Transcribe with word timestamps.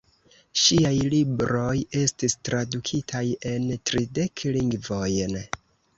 Ŝiaj 0.61 0.93
libroj 1.13 1.75
estis 2.01 2.37
tradukitaj 2.49 3.23
en 3.53 3.69
tridek 3.91 4.45
lingvojn. 4.57 5.39